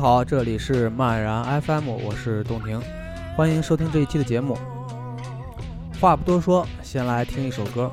[0.00, 2.80] 好，这里是漫然 FM，我是洞庭，
[3.36, 4.56] 欢迎收听这一期的节目。
[6.00, 7.92] 话不多说，先来听一首歌。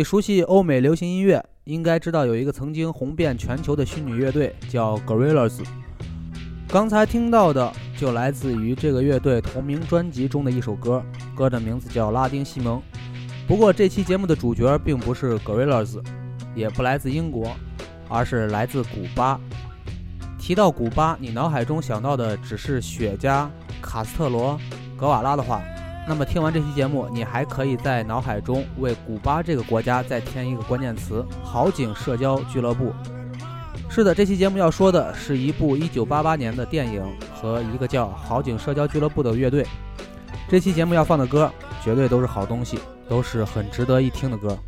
[0.00, 5.60] 你熟悉欧美流行音乐，应该知道有一个曾经红遍全球的虚拟乐队叫 Gorillaz。
[6.66, 11.04] 刚才听到的就来自于这个乐队同名专辑中的一首歌，
[11.36, 12.78] 歌的名字叫《拉丁西蒙》。
[13.46, 16.02] 不过这期节目的主角并不是 Gorillaz，
[16.54, 17.54] 也不来自英国，
[18.08, 19.38] 而是来自古巴。
[20.38, 23.46] 提到古巴，你脑海中想到的只是雪茄、
[23.82, 24.58] 卡斯特罗、
[24.96, 25.60] 格瓦拉的话，
[26.10, 32.92] 那么听完这期节目，你还可以在脑海中为古巴这个国家再添一个关键词“好景社交俱乐部”。
[33.88, 37.00] 是的，这期节目要说的是一部1988年的电影
[37.32, 39.64] 和一个叫“好景社交俱乐部”的乐队。
[40.48, 41.48] 这期节目要放的歌
[41.80, 44.58] 绝对都是好东西，都是很值得一听的歌。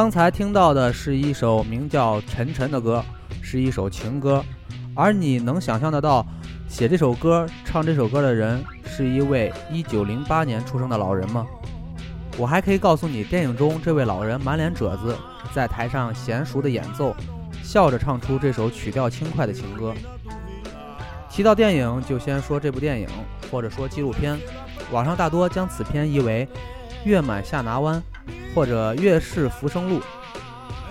[0.00, 3.04] 刚才听到的是一首名叫《晨晨》的歌，
[3.42, 4.42] 是一首情歌。
[4.94, 6.26] 而你能想象得到，
[6.70, 11.46] 写这首歌、唱这首歌的人是一位1908年出生的老人吗？
[12.38, 15.14] 我还可以告诉你，电影中这位老人满脸褶子，
[15.52, 17.14] 在台上娴熟的演奏，
[17.62, 19.92] 笑着唱出这首曲调轻快的情歌。
[21.28, 23.06] 提到电影，就先说这部电影，
[23.50, 24.38] 或者说纪录片。
[24.90, 26.48] 网上大多将此片译为
[27.06, 27.98] 《月满下拿湾》
[28.54, 30.00] 或者《月是浮生录》。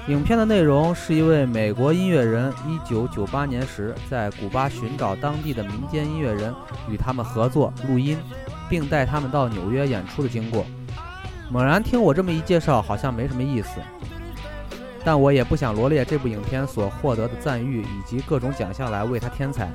[0.08, 2.52] 影片的内容是一位美国音乐人
[2.88, 6.54] 1998年时在古巴寻找当地的民间音乐人，
[6.90, 8.18] 与他们合作录音，
[8.68, 10.66] 并带他们到纽约演出的经过。
[11.52, 13.80] 猛然听我这么一介绍，好像没什么意思，
[15.04, 19.70] 但我也不想罗列这部影片所获得的赞誉以及各种奖项来为它添彩。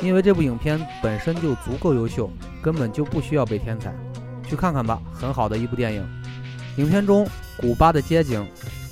[0.00, 3.92] 因为这部影片本身就足够优秀，根本就不需要被添彩。
[4.44, 6.21] 去看看吧，很好的一部电影。
[6.76, 8.46] 影片中古巴的街景、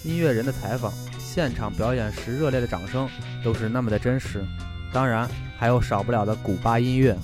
[0.04, 3.08] 音乐人的采访、现场表演时热烈的掌声，
[3.42, 4.44] 都是那么的真实。
[4.92, 7.16] 当然，还有少不了的古巴音乐。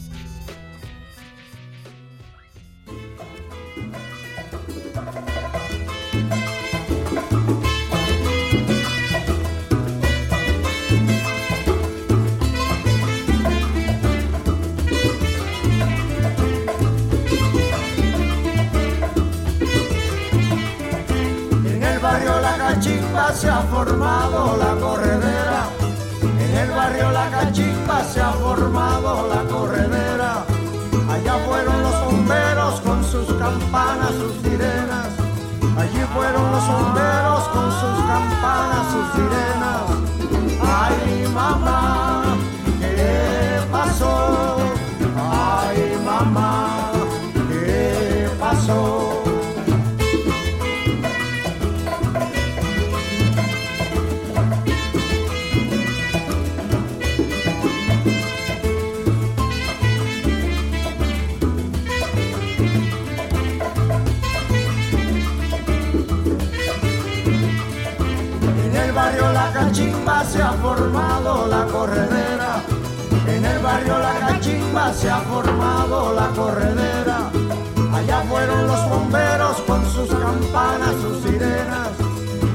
[80.26, 81.90] Campanas, sus sirenas.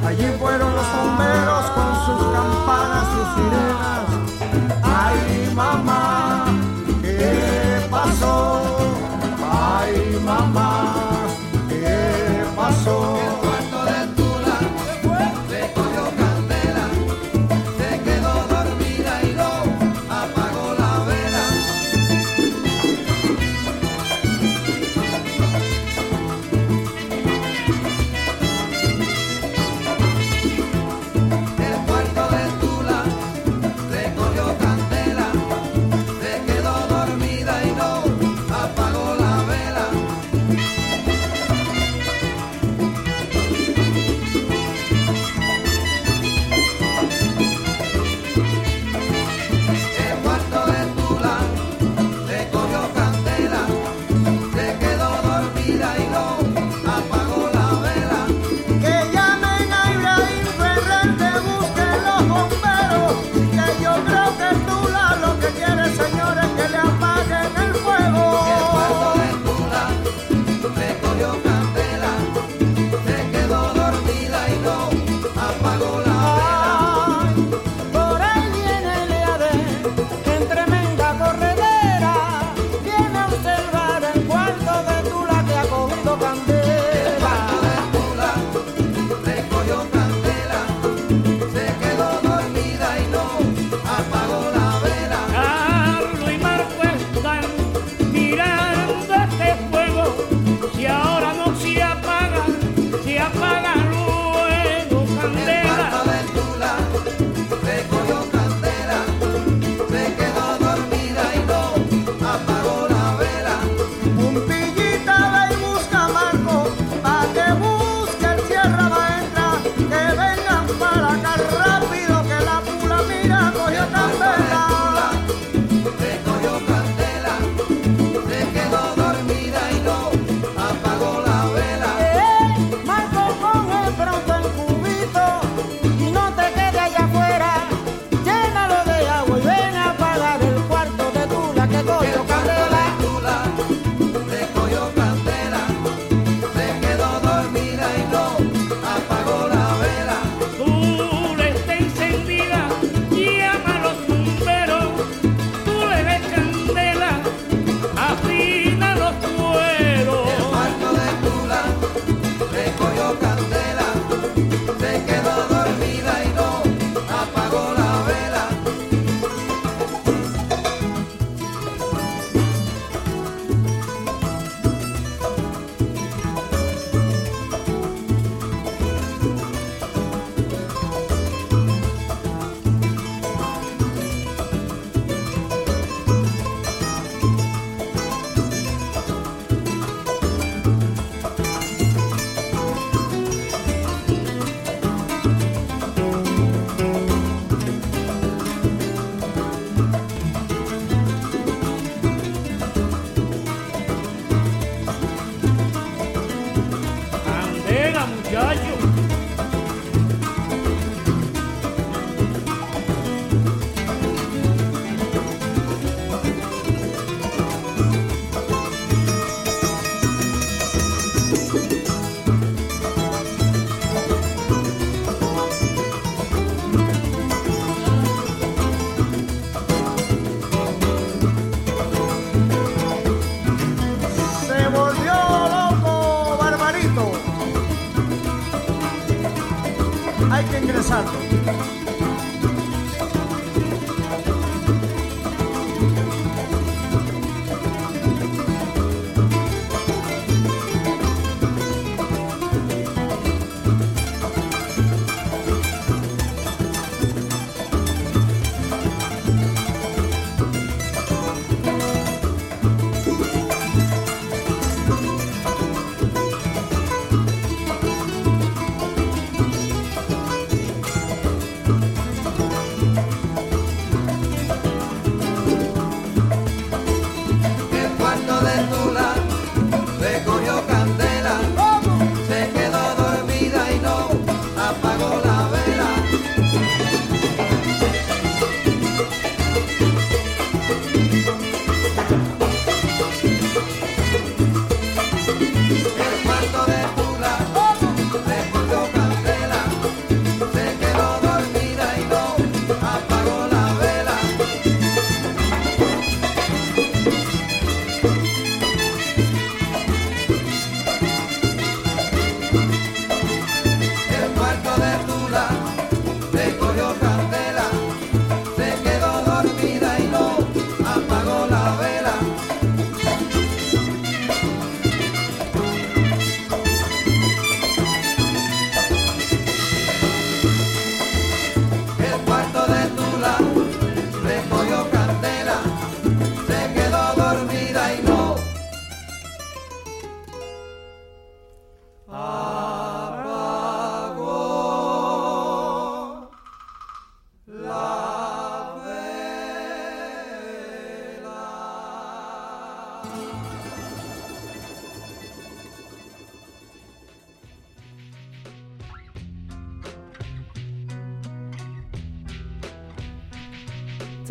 [0.05, 4.05] Allí fueron los bomberos con sus campanas, sus sirenas.
[4.83, 5.90] Ay, mamá,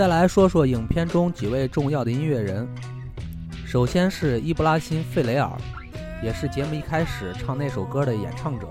[0.01, 2.67] 再来说说影片中几位重要的音乐人。
[3.67, 5.51] 首先是伊布拉辛·费雷尔，
[6.23, 8.67] 也是节目一开始唱那首歌的演唱者。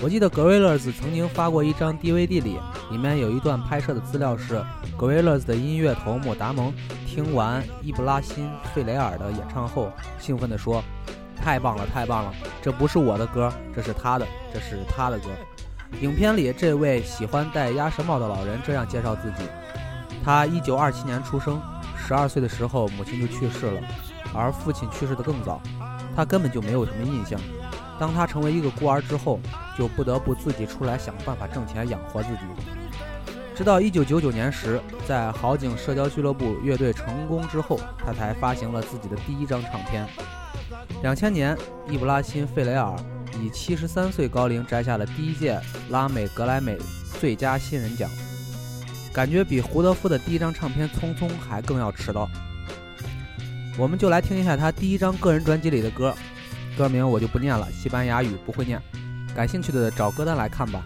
[0.00, 2.58] 我记得 Gorillaz 曾经发过一张 DVD 里，
[2.90, 4.64] 里面有一段拍摄的资料是
[4.98, 6.72] Gorillaz 的音乐头目达蒙
[7.06, 10.82] 听完伊布拉辛·费雷尔的演唱后，兴奋地说
[11.36, 12.32] ：“太棒了，太棒了！
[12.62, 15.26] 这不是我的歌，这是他的，这是他的歌。”
[16.00, 19.44] 影片里这位喜欢戴鸭舌帽的老人这样介绍自己。
[20.26, 21.62] 他一九二七年出生，
[21.96, 23.80] 十二岁的时候母亲就去世了，
[24.34, 25.62] 而父亲去世的更早，
[26.16, 27.38] 他根本就没有什么印象。
[27.96, 29.38] 当他成为一个孤儿之后，
[29.78, 32.40] 就不得不自己出来想办法挣钱养活自己。
[33.54, 40.08] 直到一九九九年时，在好景社交俱乐部乐队成功之后，他才发行了自己的第一张唱片。
[41.04, 41.56] 两千年，
[41.88, 42.96] 伊布拉辛·费雷尔
[43.40, 45.56] 以七十三岁高龄摘下了第一届
[45.88, 46.76] 拉美格莱美
[47.20, 48.10] 最佳新人奖。
[49.16, 52.28] 感觉比胡德夫的第一张唱片《匆匆》还更要迟到。
[53.78, 56.14] 我们就来听一下他第一张个人专辑里的歌，
[56.76, 58.78] 歌名我就不念了，西班牙语不会念，
[59.34, 60.82] 感兴趣的找歌单来看吧。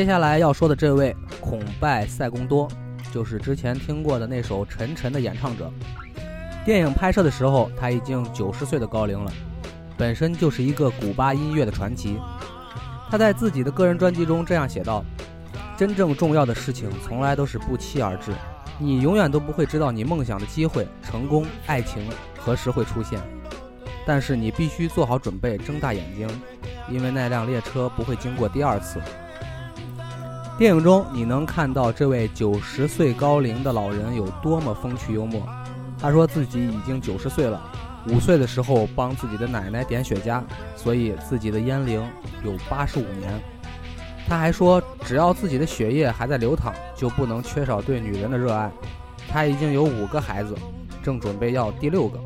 [0.00, 2.66] 接下来要说的这位孔拜塞贡多，
[3.12, 5.70] 就是之前听过的那首《沉沉》的演唱者。
[6.64, 9.30] 电影拍摄的时候，他已经九十岁的高龄了，
[9.98, 12.18] 本身就是一个古巴音乐的传奇。
[13.10, 15.04] 他在自己的个人专辑中这样写道
[15.76, 18.32] ：“真正重要的事情从来都是不期而至，
[18.78, 22.08] 你永远都不会知道你梦想的机会、成功、爱情
[22.38, 23.20] 何时会出现，
[24.06, 26.26] 但是你必须做好准备，睁大眼睛，
[26.88, 28.98] 因为那辆列车不会经过第二次。”
[30.60, 35.42] 电影中你能看到这位九十岁高龄的老人有多么风趣幽默。
[35.98, 37.58] 他说自己已经九十岁了，
[38.08, 40.42] 五岁的时候帮自己的奶奶点雪茄，
[40.76, 42.06] 所以自己的烟龄
[42.44, 43.40] 有八十五年。
[44.28, 48.70] 他还说，只要自己的血液还在流淌，就不能缺少对女人的热爱。
[49.30, 50.54] 他已经有五个孩子，
[51.02, 52.20] 正准备要第六个。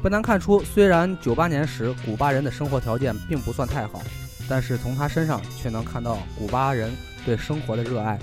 [0.00, 4.00] 不难看出，虽然九八年时古巴人的生活条件并不算太好，
[4.48, 6.92] 但是从他身上却能看到古巴人
[7.24, 8.18] 对生活的热爱。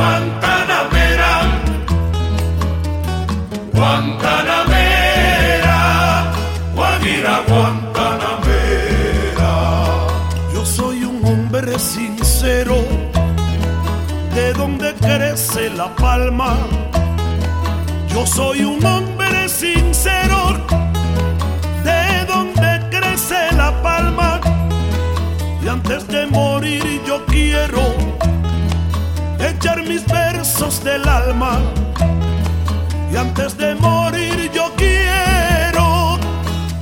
[0.00, 1.32] Guantanamera,
[3.74, 5.78] Guantanamera,
[6.74, 9.52] Guajira Guantanamera.
[10.54, 12.76] Yo soy un hombre sincero,
[14.34, 16.56] de donde crece la palma.
[18.08, 20.64] Yo soy un hombre sincero,
[21.84, 24.40] de donde crece la palma.
[25.62, 28.19] Y antes de morir yo quiero
[29.78, 31.58] mis versos del alma.
[33.12, 36.18] Y antes de morir yo quiero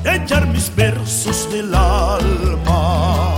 [0.05, 3.38] echar mis versos del alma.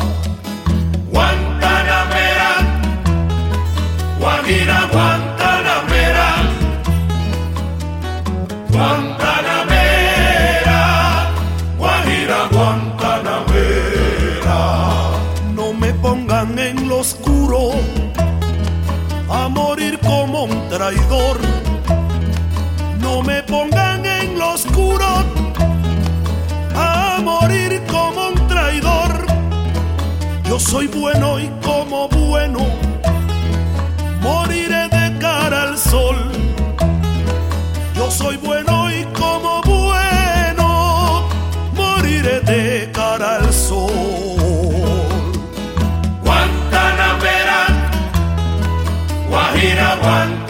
[30.71, 32.61] Soy bueno y como bueno
[34.21, 36.31] moriré de cara al sol
[37.97, 41.29] yo soy bueno y como bueno
[41.75, 43.91] moriré de cara al sol.
[46.23, 47.67] Guantanamera,
[49.29, 50.50] Guajira, Guantanamera,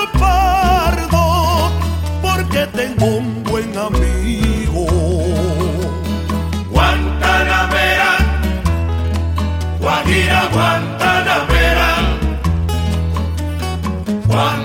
[2.81, 4.85] tengo un buen amigo.
[6.71, 8.11] Guantanamera,
[9.79, 11.89] Guajira Guantanamera,
[14.27, 14.60] Guantanamera,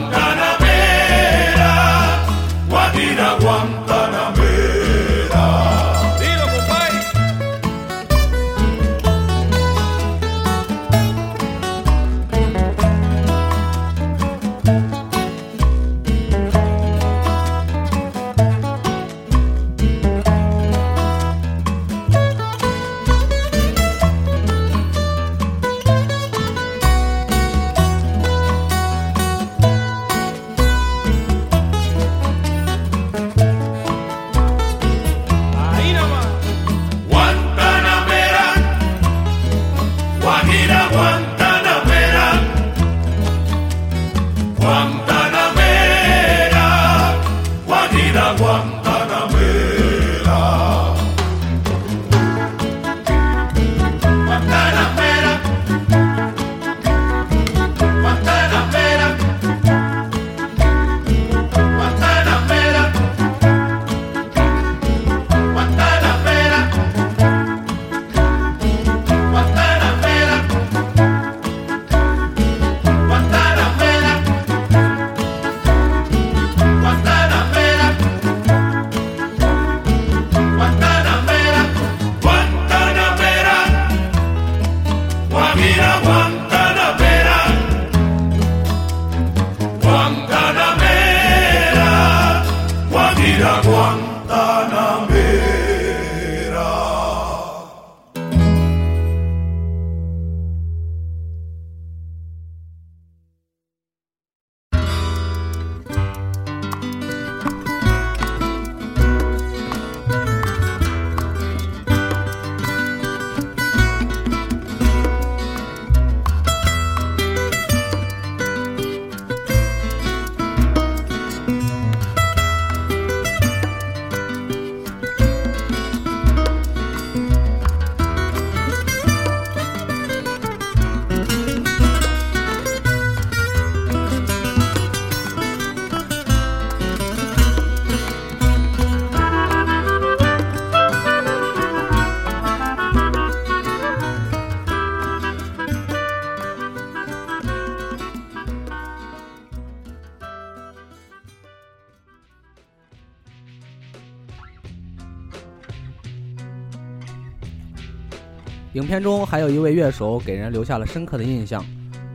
[158.87, 161.61] 影片中还有一位乐手给人留下了深刻的印象，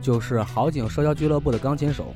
[0.00, 2.14] 就是好景社交俱乐部的钢琴手。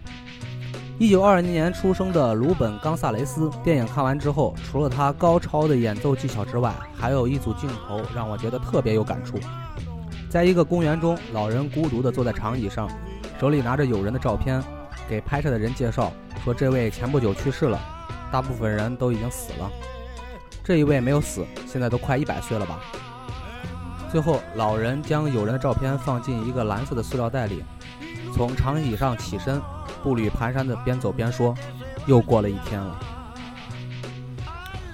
[0.98, 9.38] 一九二零年出生的鲁本·冈萨雷斯，电影看完之后，除了他高超的演奏技巧之外，还有一组镜头让我觉得特别有感触。
[10.30, 12.88] 在一个公园中，老人孤独地坐在长椅上，
[13.38, 14.64] 手里拿着友人的照片，
[15.06, 16.10] 给拍摄的人介绍
[16.42, 17.78] 说：“这位前不久去世了，
[18.32, 19.70] 大部分人都已经死了，
[20.64, 22.80] 这一位没有死，现在都快一百岁了吧。”
[24.10, 27.62] 最后，老人将友人的照片放进一个蓝色的塑料袋里，
[28.34, 29.60] 从长椅上起身，
[30.02, 31.54] 步履蹒跚的边走边说
[32.06, 32.98] ：“又过了一天了。”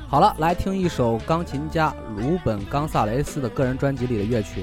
[0.09, 4.63] 好了，来听一首钢琴家鲁本·冈萨雷斯的个人专辑里的乐曲。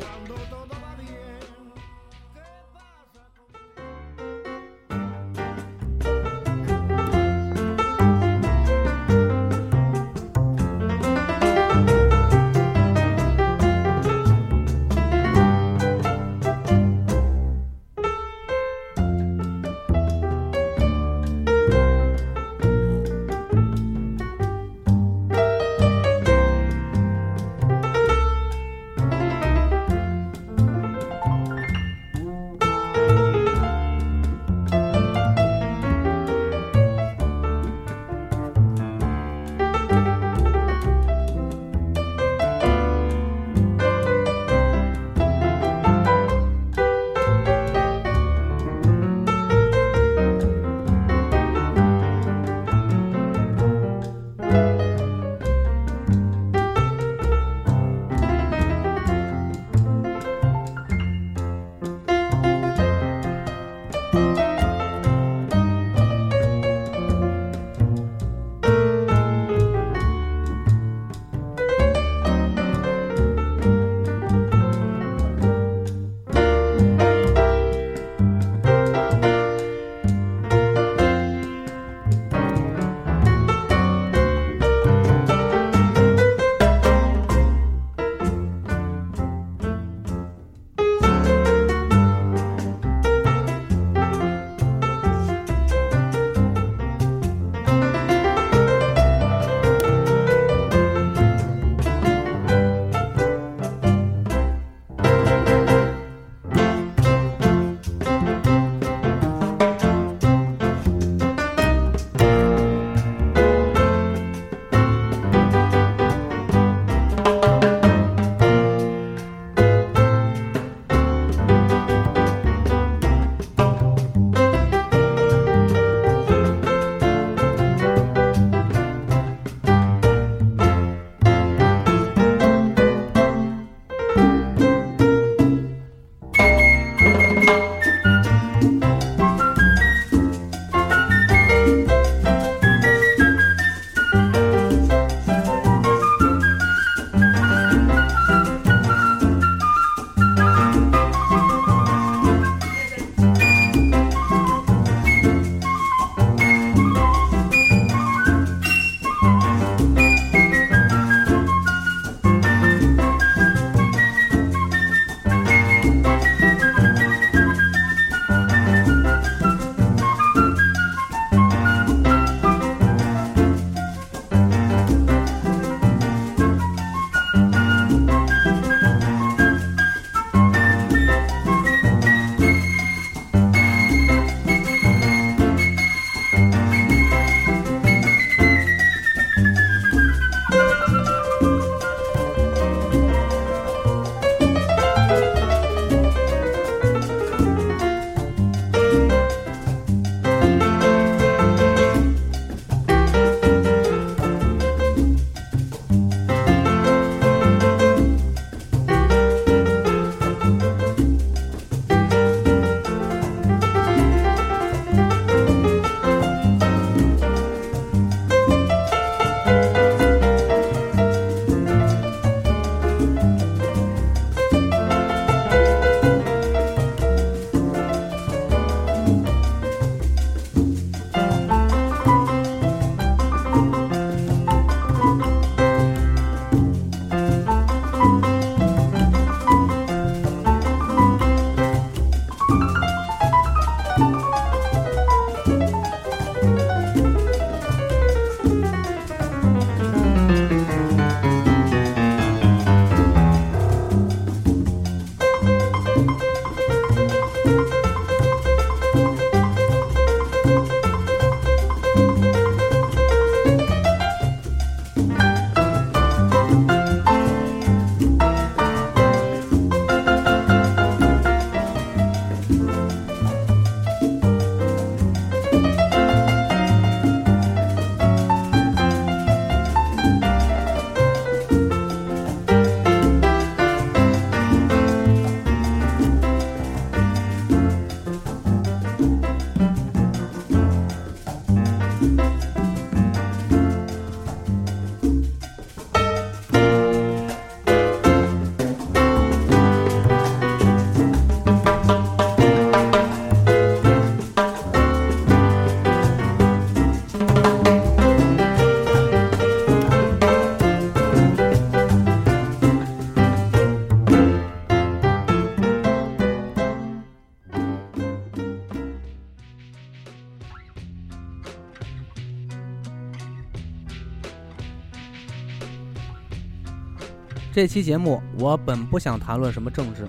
[327.60, 330.08] 这期节目我本不想谈论什么政治，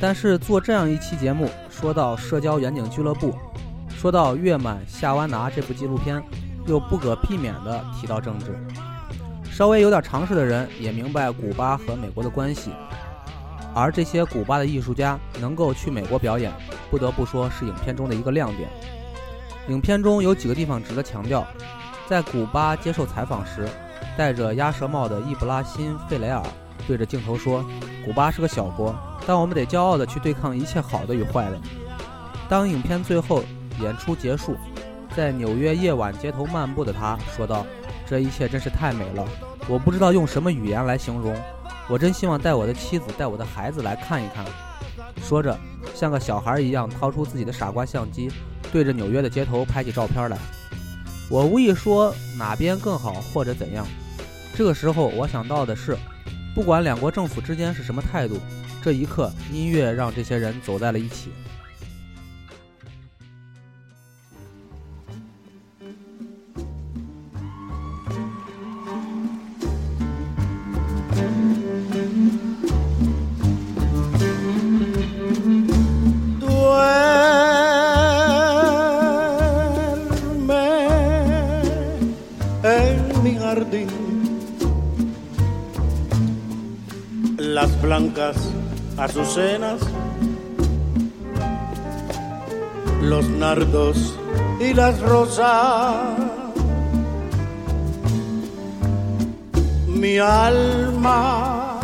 [0.00, 3.38] 但是做这样一期节目，说到社交远景俱乐部，
[3.88, 6.20] 说到《月满夏湾拿》这部纪录片，
[6.66, 8.46] 又不可避免地提到政治。
[9.48, 12.72] 稍微有点常识的人也明白古巴和美国的关系，
[13.72, 16.52] 而这些古巴的艺术家能够去美国表演，
[16.90, 18.68] 不得不说是影片中的一个亮点。
[19.68, 21.46] 影片中有几个地方值得强调，
[22.08, 23.68] 在古巴接受采访时。
[24.16, 26.42] 戴着鸭舌帽的伊布拉辛·费雷尔
[26.86, 27.64] 对着镜头说
[28.04, 28.94] ：“古巴是个小国，
[29.26, 31.58] 但我们得骄傲地去对抗一切好的与坏的。”
[32.48, 33.44] 当影片最后
[33.80, 34.56] 演出结束，
[35.14, 37.64] 在纽约夜晚街头漫步的他说道
[38.06, 39.24] ：“这一切真是太美了，
[39.68, 41.34] 我不知道用什么语言来形容。
[41.88, 44.44] 我真希望带我的妻子、带我的孩子来看一看。”
[45.22, 45.56] 说着，
[45.94, 48.30] 像个小孩一样掏出自己的傻瓜相机，
[48.72, 50.38] 对着纽约的街头拍起照片来。
[51.30, 53.86] 我无意说哪边更好或者怎样。
[54.52, 55.96] 这个时候，我想到的是，
[56.54, 58.36] 不管两国政府之间是什么态度，
[58.82, 61.30] 这一刻，音乐让这些人走在了一起。
[87.82, 88.36] Blancas
[88.96, 89.80] azucenas,
[93.00, 94.18] los nardos
[94.60, 95.96] y las rosas.
[99.86, 101.78] Mi alma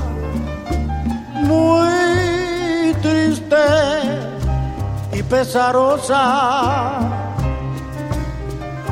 [1.35, 3.57] muy triste
[5.13, 6.99] y pesarosa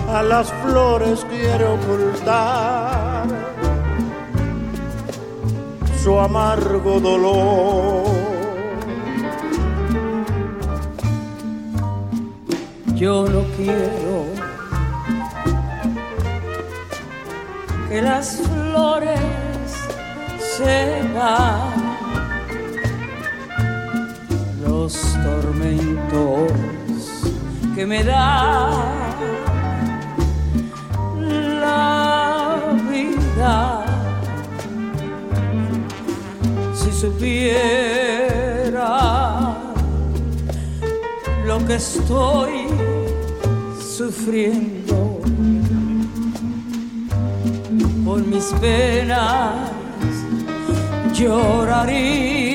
[0.09, 3.43] a las flores quiere ocultar
[6.05, 8.05] su amargo dolor.
[12.95, 14.27] Yo no quiero
[17.89, 19.19] que las flores
[20.59, 21.73] sepan
[24.63, 24.93] los
[25.25, 26.53] tormentos
[27.75, 29.14] que me da
[37.05, 38.89] supiera
[41.47, 42.67] lo que estoy
[43.79, 45.21] sufriendo
[48.05, 49.71] por mis penas,
[51.13, 52.54] lloraría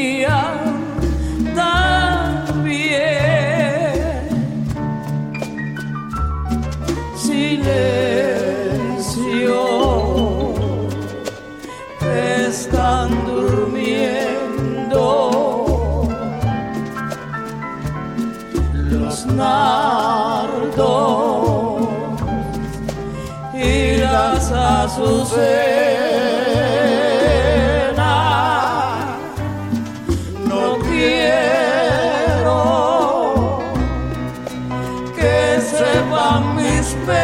[19.39, 20.59] nardos
[23.53, 25.19] y las azucenas.
[30.45, 32.59] No quiero
[35.15, 37.18] que sepan mis penas,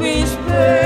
[0.00, 0.79] mis.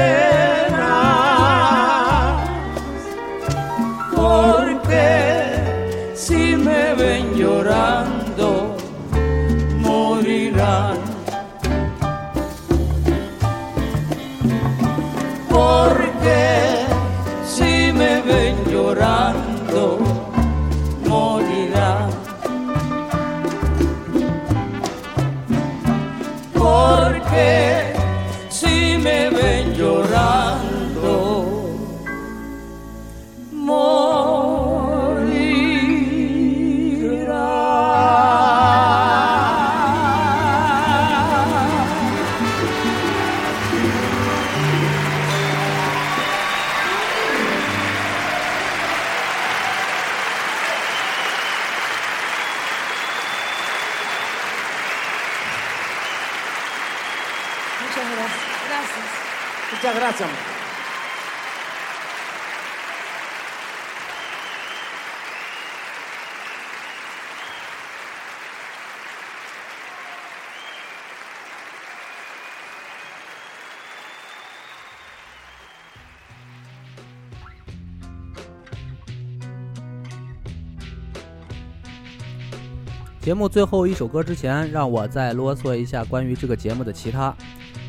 [83.34, 87.34] 节目最后一首歌之前，让我再啰嗦一下关于这个节目的其他。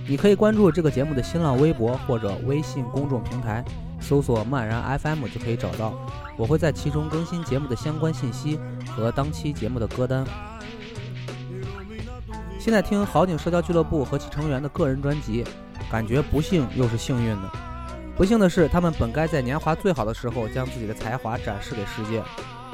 [0.07, 3.63] 你可以关注这个节目的新浪微博或者微信公众平台，
[3.99, 5.93] 搜索“漫然 FM” 就可以找到。
[6.35, 10.25] 我会在其中更新节目的相关信息和当期节目的歌单。
[12.57, 15.43] 现在听好景社交俱乐部和其成员的个人专辑，
[15.91, 17.51] 感觉不幸又是幸运的。
[18.17, 22.23] 不幸的是，他们本该在年华最好的时候将自己的才华展示给世界。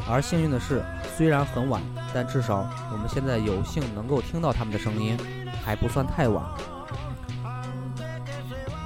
[0.09, 0.83] 而幸运的是，
[1.15, 1.81] 虽然很晚，
[2.13, 5.17] 但至少我们现在有幸能够听到他们的声音，
[5.63, 6.43] 还不算太晚。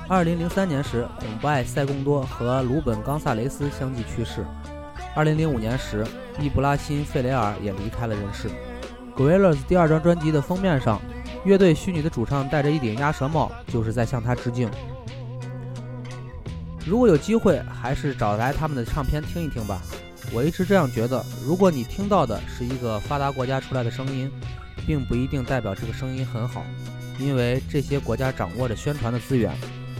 [0.07, 4.45] 二零零三年时，孔布艾塞贡多和鲁本冈萨雷斯相继去世。
[5.15, 6.05] 二零零五年时，
[6.39, 8.49] 伊布拉辛费雷尔也离开了人世。
[9.15, 11.01] Gorillaz 第二张专辑的封面上，
[11.43, 14.69] 乐队虚拟的主唱戴着一顶鸭舌帽，就是在向他致敬。
[16.85, 19.81] 如果有机会，还是找来他们的唱片听一听吧。
[20.33, 24.29] 我一直这样觉得，如果你听到的是一个发达国家出来的声音，
[24.85, 26.63] 并不一定代表这个声音很好，
[27.17, 29.55] 因为这些国家掌握着宣传的资源，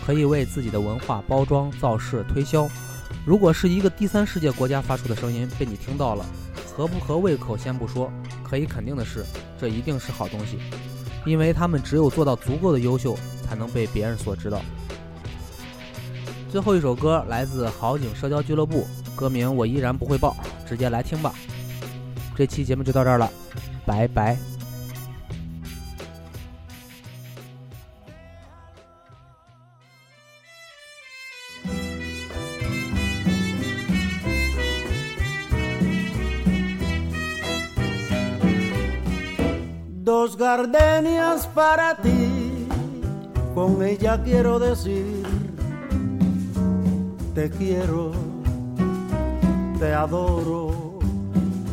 [0.06, 2.70] 可以为自己的文化包装、造势、推销。
[3.26, 6.26] 如果是一个第三世界国家发出的声音被你听到了，
[6.76, 8.12] 合不合胃口先不说，
[8.44, 9.24] 可以肯定的是，
[9.60, 10.60] 这一定是好东西，
[11.26, 13.18] 因为他们只有做到足够的优秀，
[13.48, 14.62] 才能被别人所知道。
[16.52, 18.86] 最后一首歌来自好景社交俱乐部。
[19.16, 20.36] 歌名我依然不会报，
[20.68, 21.34] 直接来听吧。
[22.36, 23.32] 这期节目就到这儿了，
[23.86, 24.38] 拜拜。
[40.04, 42.68] Dos gardenias para ti,
[43.56, 45.24] con ella quiero decir,
[47.34, 48.12] te quiero
[49.86, 50.98] te adoro,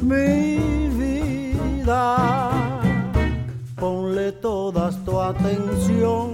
[0.03, 0.59] mi
[1.01, 2.51] vida.
[3.81, 6.27] Ponle todas tu atención,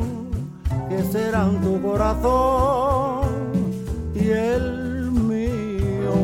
[0.89, 3.29] que serán tu corazón
[4.13, 6.17] y el mío.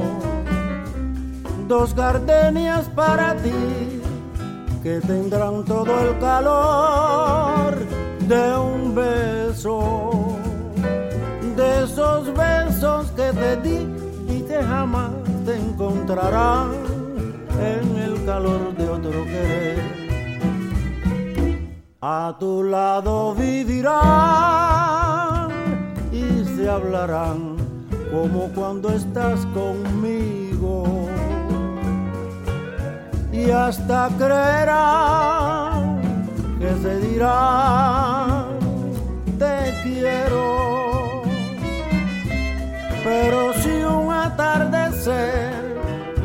[1.69, 4.01] Dos gardenias para ti,
[4.83, 7.71] que tendrán todo el calor
[8.33, 10.37] de un beso,
[11.57, 13.79] de esos besos que te di
[14.35, 15.14] y que jamás te
[15.75, 16.71] encontrarán
[17.59, 19.83] en el calor de otro querer.
[22.01, 23.89] A tu lado vivirán
[26.13, 27.57] y se hablarán
[28.13, 31.09] como cuando estás conmigo.
[33.33, 36.01] Y hasta creerán
[36.61, 38.45] que se dirán
[39.39, 41.23] te quiero.
[43.03, 45.64] Pero si un atardecer